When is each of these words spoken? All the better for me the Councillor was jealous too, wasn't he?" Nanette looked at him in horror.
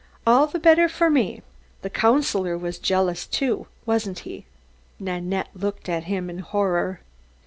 All 0.25 0.47
the 0.47 0.57
better 0.57 0.89
for 0.89 1.11
me 1.11 1.43
the 1.83 1.89
Councillor 1.91 2.57
was 2.57 2.79
jealous 2.79 3.27
too, 3.27 3.67
wasn't 3.85 4.17
he?" 4.25 4.47
Nanette 4.99 5.51
looked 5.55 5.87
at 5.89 6.05
him 6.05 6.27
in 6.27 6.39
horror. 6.39 7.01